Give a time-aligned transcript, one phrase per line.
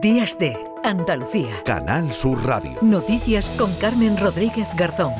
[0.00, 1.62] Días de Andalucía.
[1.64, 2.72] Canal Sur Radio.
[2.82, 5.12] Noticias con Carmen Rodríguez Garzón.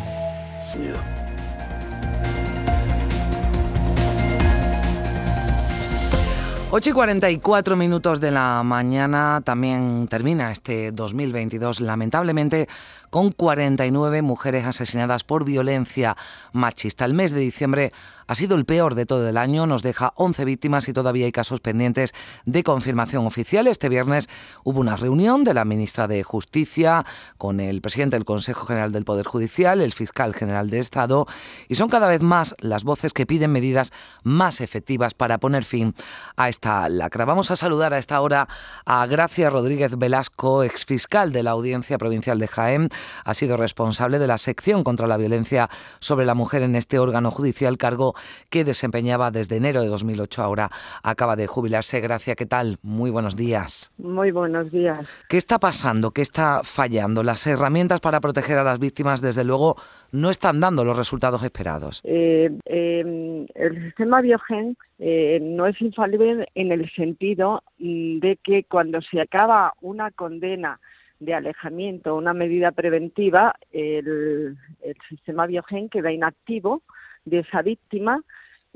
[6.77, 12.67] 8 y 44 minutos de la mañana también termina este 2022, lamentablemente,
[13.15, 16.17] con 49 mujeres asesinadas por violencia
[16.53, 17.05] machista.
[17.05, 17.93] El mes de diciembre
[18.27, 21.31] ha sido el peor de todo el año, nos deja 11 víctimas y todavía hay
[21.31, 22.13] casos pendientes
[22.45, 23.69] de confirmación oficial.
[23.69, 24.29] Este viernes
[24.65, 27.05] hubo una reunión de la ministra de Justicia
[27.39, 31.27] con el presidente del Consejo General del Poder Judicial, el fiscal general de Estado,
[31.69, 33.93] y son cada vez más las voces que piden medidas
[34.25, 35.95] más efectivas para poner fin
[36.35, 37.25] a esta lacra.
[37.25, 38.49] Vamos a saludar a esta hora
[38.87, 42.89] a Gracia Rodríguez Velasco, exfiscal de la Audiencia Provincial de Jaén.
[43.25, 45.69] Ha sido responsable de la sección contra la violencia
[46.01, 48.15] sobre la mujer en este órgano judicial, cargo
[48.51, 50.43] que desempeñaba desde enero de 2008.
[50.43, 50.71] Ahora
[51.03, 52.01] acaba de jubilarse.
[52.01, 52.79] Gracia, ¿qué tal?
[52.83, 53.93] Muy buenos días.
[53.99, 55.07] Muy buenos días.
[55.29, 56.11] ¿Qué está pasando?
[56.11, 57.23] ¿Qué está fallando?
[57.23, 59.77] Las herramientas para proteger a las víctimas, desde luego,
[60.13, 62.01] no están dando los resultados esperados.
[62.05, 69.01] Eh, em, el sistema Biogen eh, no es infalible en el sentido de que cuando
[69.03, 70.81] se acaba una condena
[71.21, 76.83] de alejamiento, una medida preventiva, el, el sistema Biogen queda inactivo
[77.25, 78.23] de esa víctima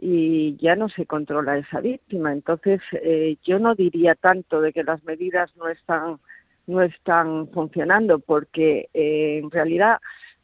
[0.00, 2.32] y ya no se controla esa víctima.
[2.32, 6.18] Entonces, eh, yo no diría tanto de que las medidas no están
[6.66, 9.98] no están funcionando, porque eh, en realidad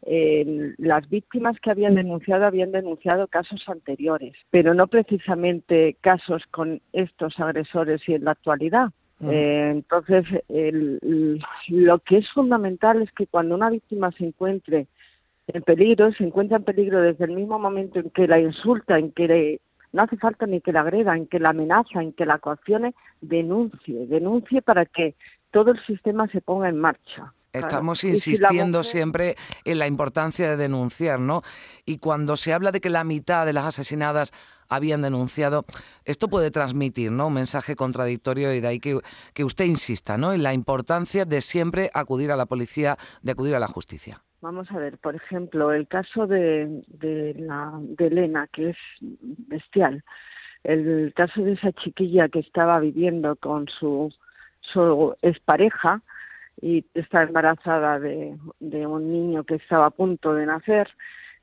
[0.07, 6.81] eh, las víctimas que habían denunciado habían denunciado casos anteriores, pero no precisamente casos con
[6.93, 8.89] estos agresores y en la actualidad.
[9.21, 10.25] Entonces,
[11.69, 14.87] lo que es fundamental es que cuando una víctima se encuentre
[15.47, 19.13] en peligro, se encuentra en peligro desde el mismo momento en que la insulta, en
[19.13, 19.61] que
[19.93, 22.95] no hace falta ni que la agreda, en que la amenaza, en que la coaccione,
[23.21, 25.15] denuncie, denuncie para que
[25.51, 27.33] todo el sistema se ponga en marcha.
[27.55, 31.43] Estamos insistiendo siempre en la importancia de denunciar, ¿no?
[31.87, 34.33] Y cuando se habla de que la mitad de las asesinadas
[34.69, 35.65] habían denunciado,
[36.05, 37.29] esto puede transmitir, ¿no?
[37.29, 38.99] Un mensaje contradictorio y de ahí que,
[39.33, 40.33] que usted insista, ¿no?
[40.33, 44.21] En la importancia de siempre acudir a la policía, de acudir a la justicia.
[44.41, 50.05] Vamos a ver, por ejemplo, el caso de, de, la, de Elena, que es bestial.
[50.65, 54.13] El caso de esa chiquilla que estaba viviendo con su,
[54.61, 56.03] su expareja
[56.61, 60.89] y está embarazada de, de un niño que estaba a punto de nacer.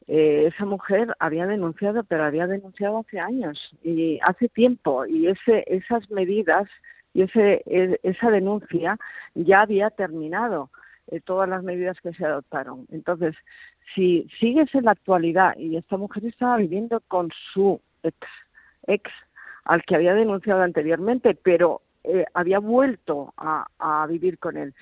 [0.07, 5.05] Eh, esa mujer había denunciado, pero había denunciado hace años y hace tiempo.
[5.05, 6.67] Y ese, esas medidas
[7.13, 8.97] y ese, e, esa denuncia
[9.35, 10.69] ya había terminado
[11.07, 12.88] eh, todas las medidas que se adoptaron.
[12.91, 13.35] Entonces,
[13.94, 18.17] si sigues en la actualidad y esta mujer estaba viviendo con su ex,
[18.88, 19.11] ex
[19.66, 24.73] al que había denunciado anteriormente, pero eh, había vuelto a, a vivir con él.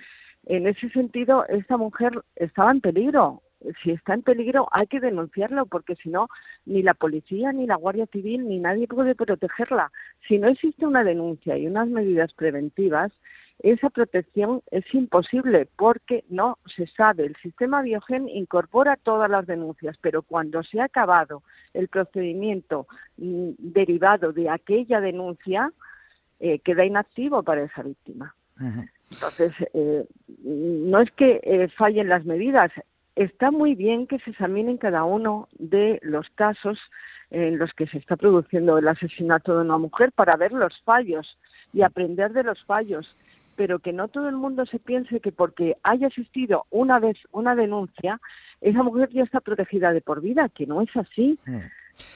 [0.45, 3.41] En ese sentido, esta mujer estaba en peligro.
[3.83, 6.29] Si está en peligro, hay que denunciarlo, porque si no,
[6.65, 9.91] ni la policía, ni la Guardia Civil, ni nadie puede protegerla.
[10.27, 13.11] Si no existe una denuncia y unas medidas preventivas,
[13.59, 17.25] esa protección es imposible porque no se sabe.
[17.25, 23.49] El sistema Biogen incorpora todas las denuncias, pero cuando se ha acabado el procedimiento mm,
[23.57, 25.73] derivado de aquella denuncia,
[26.39, 28.33] eh, queda inactivo para esa víctima.
[29.11, 30.05] Entonces, eh,
[30.43, 32.71] no es que eh, fallen las medidas,
[33.15, 36.79] está muy bien que se examinen cada uno de los casos
[37.31, 41.37] en los que se está produciendo el asesinato de una mujer para ver los fallos
[41.73, 43.15] y aprender de los fallos
[43.59, 47.55] pero que no todo el mundo se piense que porque haya existido una vez una
[47.55, 48.21] denuncia,
[48.61, 51.37] esa mujer ya está protegida de por vida, que no es así.
[51.45, 51.57] Mm.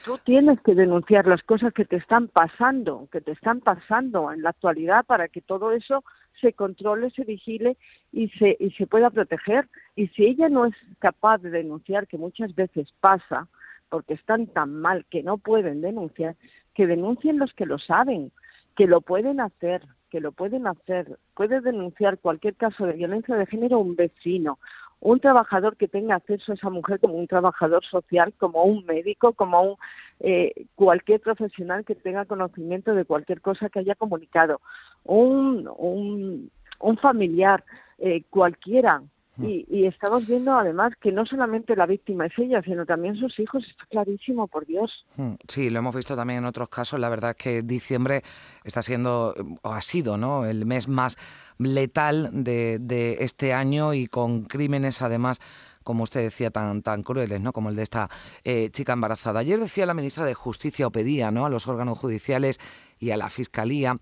[0.06, 4.40] Tú tienes que denunciar las cosas que te están pasando, que te están pasando en
[4.40, 6.02] la actualidad para que todo eso
[6.44, 7.78] se controle, se vigile
[8.12, 9.66] y se, y se pueda proteger.
[9.96, 13.48] Y si ella no es capaz de denunciar, que muchas veces pasa,
[13.88, 16.36] porque están tan mal que no pueden denunciar,
[16.74, 18.30] que denuncien los que lo saben,
[18.76, 21.18] que lo pueden hacer, que lo pueden hacer.
[21.34, 24.58] Puede denunciar cualquier caso de violencia de género un vecino,
[25.04, 29.34] un trabajador que tenga acceso a esa mujer como un trabajador social, como un médico,
[29.34, 29.76] como un,
[30.20, 34.62] eh, cualquier profesional que tenga conocimiento de cualquier cosa que haya comunicado,
[35.04, 37.62] un, un, un familiar,
[37.98, 39.02] eh, cualquiera
[39.36, 39.44] Mm.
[39.46, 43.64] Y, estamos viendo además que no solamente la víctima es ella, sino también sus hijos.
[43.68, 45.04] Está clarísimo, por Dios.
[45.16, 45.34] Mm.
[45.48, 47.00] Sí, lo hemos visto también en otros casos.
[47.00, 48.22] La verdad es que diciembre
[48.62, 50.46] está siendo, o ha sido, ¿no?
[50.46, 51.16] El mes más
[51.58, 55.40] letal de, de este año y con crímenes además
[55.84, 57.52] como usted decía, tan, tan crueles, ¿no?
[57.52, 58.08] Como el de esta
[58.42, 59.40] eh, chica embarazada.
[59.40, 61.44] Ayer decía la ministra de Justicia, o pedía, ¿no?
[61.44, 62.58] A los órganos judiciales
[62.98, 63.98] y a la Fiscalía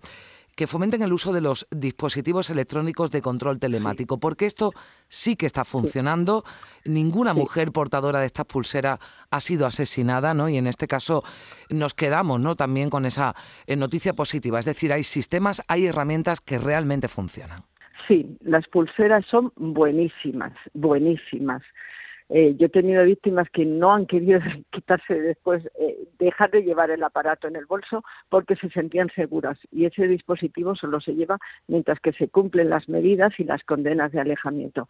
[0.55, 4.71] que fomenten el uso de los dispositivos electrónicos de control telemático, porque esto
[5.07, 6.43] sí que está funcionando.
[6.85, 8.99] Ninguna mujer portadora de estas pulseras
[9.31, 10.49] ha sido asesinada, ¿no?
[10.49, 11.23] Y en este caso
[11.69, 12.55] nos quedamos, ¿no?
[12.55, 13.35] También con esa
[13.65, 17.63] eh, noticia positiva, es decir, hay sistemas, hay herramientas que realmente funcionan.
[18.07, 21.61] Sí, las pulseras son buenísimas, buenísimas.
[22.35, 24.39] Eh, yo he tenido víctimas que no han querido
[24.71, 29.59] quitarse después, eh, dejar de llevar el aparato en el bolso porque se sentían seguras
[29.71, 31.37] y ese dispositivo solo se lleva
[31.67, 34.89] mientras que se cumplen las medidas y las condenas de alejamiento.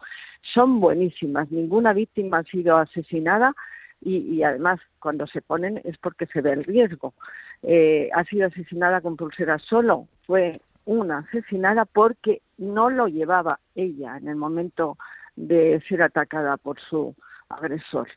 [0.54, 3.54] Son buenísimas, ninguna víctima ha sido asesinada
[4.00, 7.14] y, además cuando se ponen es porque se ve el riesgo.
[7.62, 14.16] Eh, ha sido asesinada con pulsera solo, fue una asesinada porque no lo llevaba ella
[14.16, 14.98] en el momento
[15.36, 17.14] de ser atacada por su
[17.50, 18.08] agresor.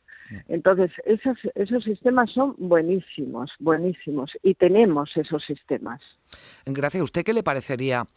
[0.47, 6.01] Entonces, esos, esos sistemas son buenísimos, buenísimos, y tenemos esos sistemas.
[6.65, 7.03] Gracias.
[7.03, 8.07] ¿Usted qué le parecería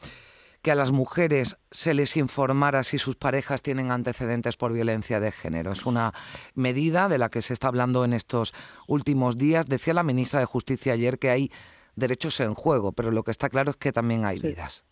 [0.62, 5.30] que a las mujeres se les informara si sus parejas tienen antecedentes por violencia de
[5.30, 5.72] género?
[5.72, 6.12] Es una
[6.54, 8.52] medida de la que se está hablando en estos
[8.88, 9.66] últimos días.
[9.66, 11.50] Decía la ministra de Justicia ayer que hay
[11.96, 14.84] derechos en juego, pero lo que está claro es que también hay vidas.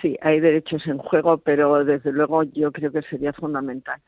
[0.00, 4.00] Sí, hay derechos en juego, pero desde luego yo creo que sería fundamental.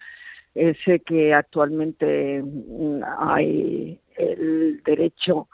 [0.54, 5.48] Eh, sé que actualmente mm, hay el derecho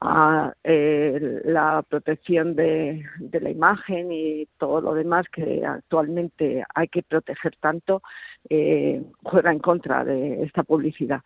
[0.00, 7.02] a eh, la protección de, la imagen y todo lo demás que actualmente hay que
[7.02, 8.02] proteger tanto
[8.48, 11.20] eh, juega en contra de esta publicidad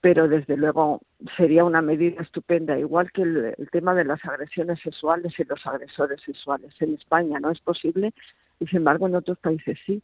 [0.00, 1.02] pero desde luego
[1.36, 6.20] sería una medida estupenda, igual que el, tema de las agresiones sexuales y los agresores
[6.22, 6.74] sexuales.
[6.80, 8.12] En España no es posible
[8.60, 10.02] y, sin embargo, en otros países sí.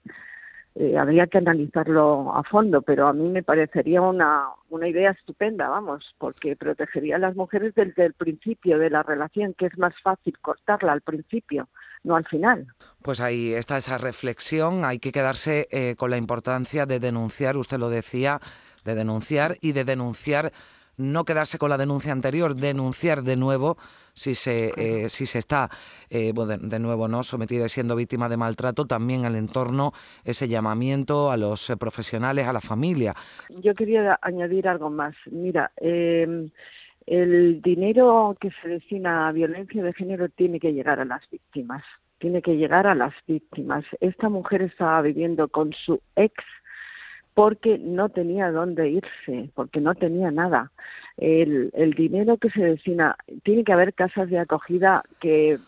[0.78, 5.70] Eh, habría que analizarlo a fondo, pero a mí me parecería una, una idea estupenda,
[5.70, 9.94] vamos, porque protegería a las mujeres desde el principio de la relación, que es más
[10.02, 11.70] fácil cortarla al principio,
[12.04, 12.66] no al final.
[13.00, 17.78] Pues ahí está esa reflexión, hay que quedarse eh, con la importancia de denunciar, usted
[17.78, 18.38] lo decía,
[18.84, 20.52] de denunciar y de denunciar
[20.96, 23.76] no quedarse con la denuncia anterior, denunciar de nuevo
[24.12, 25.68] si se, eh, si se está
[26.08, 29.92] eh, de, nuevo no sometida y siendo víctima de maltrato, también al entorno,
[30.24, 33.14] ese llamamiento a los eh, profesionales, a la familia.
[33.62, 35.14] Yo quería añadir algo más.
[35.30, 36.50] Mira, em,
[37.06, 41.84] el dinero que se destina a violencia de género tiene que llegar a las víctimas,
[42.18, 43.84] tiene que llegar a las víctimas.
[44.00, 46.34] Esta mujer estaba viviendo con su ex
[47.36, 50.72] porque no tenía dónde irse, porque no tenía nada.
[51.18, 55.58] El, el, dinero que se destina, tiene que haber casas de acogida que,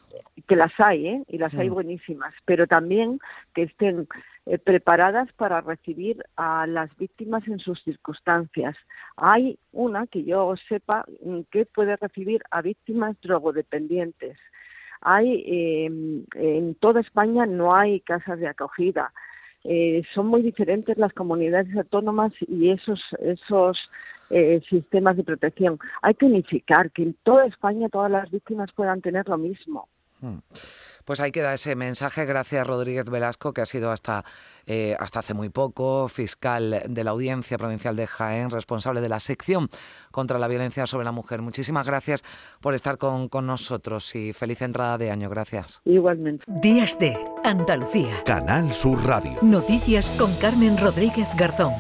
[0.47, 1.25] que las hay, ¿eh?
[1.29, 3.19] y las hay buenísimas, pero también
[3.55, 4.09] que estén
[4.47, 8.75] eh, preparadas para recibir a las víctimas en sus circunstancias.
[9.19, 11.05] Hay una que yo sepa
[11.51, 14.39] que puede recibir a víctimas drogodependientes.
[15.03, 15.85] Hay eh,
[16.35, 19.13] en toda España no hay casas de acogida
[19.65, 23.79] eh, son muy diferentes las comunidades autónomas y esos, esos
[24.31, 25.79] eh, sistemas de protección.
[26.03, 29.89] Hay que unificar, que en toda España todas las víctimas puedan tener lo mismo.
[30.21, 30.39] Hmm.
[31.09, 32.27] Pues ahí queda ese mensaje.
[32.27, 34.27] Gracias, Rodríguez Velasco, que ha sido hasta,
[34.67, 39.19] eh, hasta hace muy poco fiscal de la Audiencia Provincial de Jaén, responsable de la
[39.19, 39.71] sección
[40.11, 41.41] contra la violencia sobre la mujer.
[41.41, 42.25] Muchísimas gracias
[42.61, 45.31] por estar con, con nosotros y feliz entrada de año.
[45.31, 45.81] Gracias.
[45.87, 46.45] Igualmente.
[46.47, 48.23] Días de Andalucía.
[48.27, 49.39] Canal Sur Radio.
[49.41, 51.73] Noticias con Carmen Rodríguez Garzón.